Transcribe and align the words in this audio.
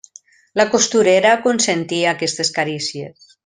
La 0.61 0.65
costurera 0.75 1.35
consentia 1.49 2.17
aquestes 2.17 2.53
carícies. 2.59 3.33